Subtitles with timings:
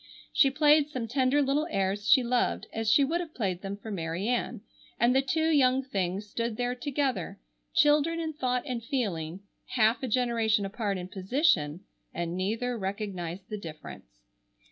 [0.33, 3.91] She played some tender little airs she loved as she would have played them for
[3.91, 4.61] Mary Ann,
[4.99, 7.39] and the two young things stood there together,
[7.75, 9.41] children in thought and feeling,
[9.75, 11.81] half a generation apart in position,
[12.15, 14.23] and neither recognized the difference.